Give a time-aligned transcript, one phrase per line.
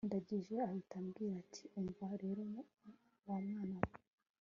[0.07, 3.91] ndangije ahita ambwira ati umva rero wamwana we